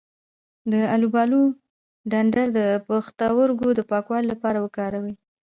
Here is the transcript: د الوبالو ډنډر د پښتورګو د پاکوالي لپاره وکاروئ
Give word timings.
د 0.71 0.73
الوبالو 0.95 1.41
ډنډر 2.11 2.47
د 2.59 2.59
پښتورګو 2.87 3.69
د 3.77 3.79
پاکوالي 3.91 4.27
لپاره 4.33 4.57
وکاروئ 4.65 5.13